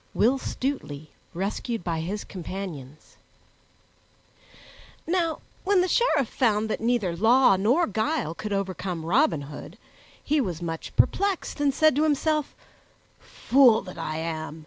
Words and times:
Will 0.15 0.39
Stutely 0.39 1.11
Rescued 1.31 1.83
by 1.83 1.99
His 1.99 2.23
Companions 2.23 3.17
NOW 5.05 5.41
WHEN 5.63 5.81
THE 5.81 5.87
SHERIFF 5.87 6.27
found 6.27 6.71
that 6.71 6.81
neither 6.81 7.15
law 7.15 7.55
nor 7.55 7.85
guile 7.85 8.33
could 8.33 8.51
overcome 8.51 9.05
Robin 9.05 9.43
Hood, 9.43 9.77
he 10.23 10.41
was 10.41 10.59
much 10.59 10.91
perplexed, 10.95 11.61
and 11.61 11.71
said 11.71 11.95
to 11.97 12.01
himself, 12.03 12.55
"Fool 13.19 13.83
that 13.83 13.99
I 13.99 14.17
am! 14.17 14.59